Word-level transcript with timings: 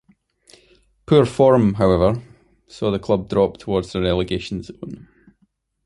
Poor 1.05 1.27
form, 1.27 1.75
however, 1.75 2.23
saw 2.65 2.89
the 2.89 2.97
club 2.97 3.29
drop 3.29 3.57
towards 3.57 3.91
the 3.91 4.01
relegation 4.01 4.63
zone. 4.63 5.07